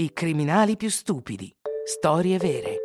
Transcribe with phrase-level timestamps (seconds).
[0.00, 1.54] I criminali più stupidi.
[1.84, 2.76] Storie vere.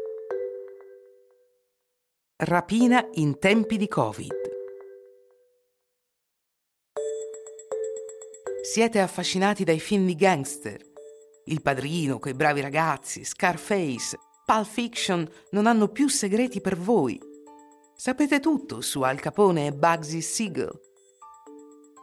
[2.44, 4.34] Rapina in tempi di Covid.
[8.64, 10.82] Siete affascinati dai film di gangster?
[11.46, 17.18] Il padrino, quei bravi ragazzi, Scarface, Pulp Fiction non hanno più segreti per voi.
[17.96, 20.78] Sapete tutto su Al Capone e Bugsy Siegel.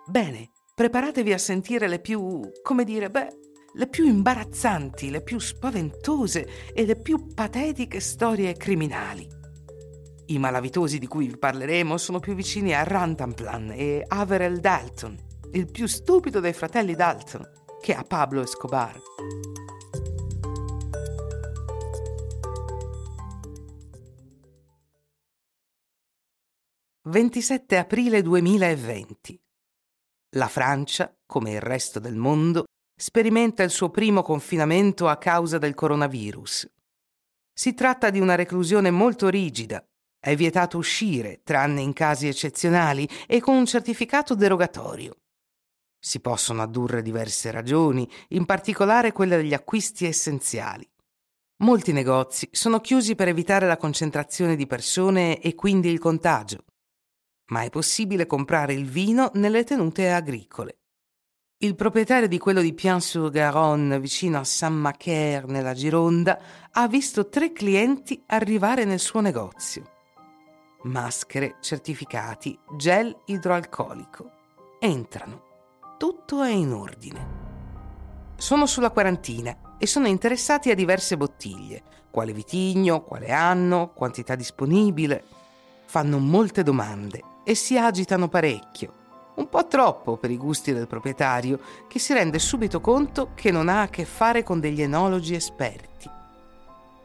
[0.06, 3.40] Bene, preparatevi a sentire le più, come dire, beh,
[3.74, 9.26] le più imbarazzanti, le più spaventose e le più patetiche storie criminali.
[10.26, 15.18] I malavitosi di cui vi parleremo sono più vicini a Rantanplan e Averell Dalton,
[15.52, 17.48] il più stupido dei fratelli Dalton,
[17.80, 19.00] che a Pablo Escobar.
[27.08, 29.42] «27 aprile 2020.
[30.36, 32.64] La Francia, come il resto del mondo,
[32.94, 36.70] sperimenta il suo primo confinamento a causa del coronavirus.
[37.52, 39.84] Si tratta di una reclusione molto rigida.
[40.18, 45.16] È vietato uscire, tranne in casi eccezionali e con un certificato derogatorio.
[45.98, 50.88] Si possono addurre diverse ragioni, in particolare quella degli acquisti essenziali.
[51.62, 56.64] Molti negozi sono chiusi per evitare la concentrazione di persone e quindi il contagio.
[57.50, 60.81] Ma è possibile comprare il vino nelle tenute agricole.
[61.62, 66.36] Il proprietario di quello di Pian-sur-Garonne, vicino a Saint-Macaire, nella Gironda,
[66.72, 69.88] ha visto tre clienti arrivare nel suo negozio.
[70.82, 74.28] Maschere, certificati, gel idroalcolico.
[74.80, 75.42] Entrano.
[75.98, 77.26] Tutto è in ordine.
[78.34, 81.84] Sono sulla quarantina e sono interessati a diverse bottiglie.
[82.10, 85.22] Quale vitigno, quale anno, quantità disponibile.
[85.84, 89.00] Fanno molte domande e si agitano parecchio
[89.34, 93.68] un po' troppo per i gusti del proprietario, che si rende subito conto che non
[93.68, 96.10] ha a che fare con degli enologi esperti.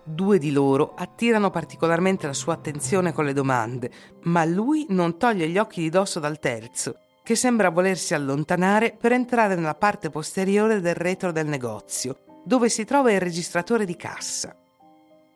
[0.04, 3.92] Due di loro attirano particolarmente la sua attenzione con le domande,
[4.24, 9.12] ma lui non toglie gli occhi di dosso dal terzo, che sembra volersi allontanare per
[9.12, 14.56] entrare nella parte posteriore del retro del negozio, dove si trova il registratore di cassa.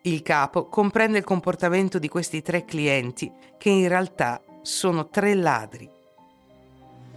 [0.03, 5.99] Il capo comprende il comportamento di questi tre clienti, che in realtà sono tre ladri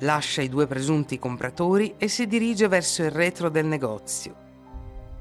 [0.01, 4.43] lascia i due presunti compratori e si dirige verso il retro del negozio.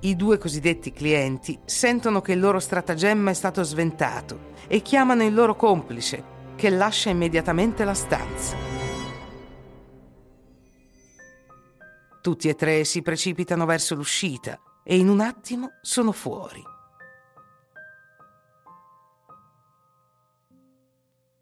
[0.02, 5.34] I due cosiddetti clienti sentono che il loro stratagemma è stato sventato e chiamano il
[5.34, 8.56] loro complice, che lascia immediatamente la stanza.
[12.22, 16.62] Tutti e tre si precipitano verso l'uscita e in un attimo sono fuori.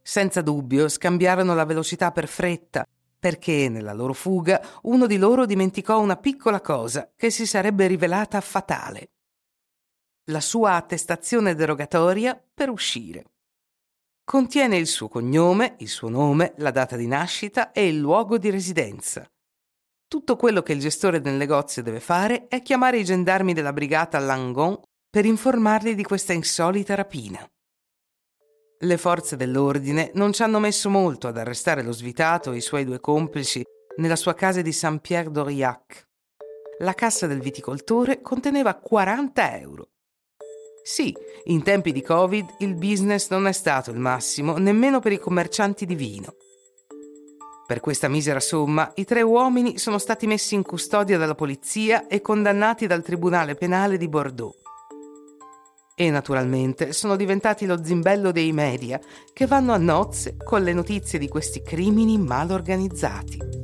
[0.03, 2.85] Senza dubbio scambiarono la velocità per fretta
[3.21, 8.41] perché nella loro fuga uno di loro dimenticò una piccola cosa che si sarebbe rivelata
[8.41, 9.11] fatale.
[10.31, 13.25] La sua attestazione derogatoria per uscire.
[14.23, 18.49] Contiene il suo cognome, il suo nome, la data di nascita e il luogo di
[18.49, 19.29] residenza.
[20.07, 24.17] Tutto quello che il gestore del negozio deve fare è chiamare i gendarmi della brigata
[24.17, 27.47] Langon per informarli di questa insolita rapina.
[28.83, 32.83] Le forze dell'ordine non ci hanno messo molto ad arrestare lo svitato e i suoi
[32.83, 33.63] due complici
[33.97, 36.07] nella sua casa di Saint-Pierre d'Aurillac.
[36.79, 39.89] La cassa del viticoltore conteneva 40 euro.
[40.83, 45.19] Sì, in tempi di Covid il business non è stato il massimo nemmeno per i
[45.19, 46.33] commercianti di vino.
[47.67, 52.19] Per questa misera somma i tre uomini sono stati messi in custodia dalla polizia e
[52.19, 54.61] condannati dal Tribunale Penale di Bordeaux
[56.01, 58.99] e naturalmente sono diventati lo zimbello dei media
[59.33, 63.60] che vanno a nozze con le notizie di questi crimini mal organizzati.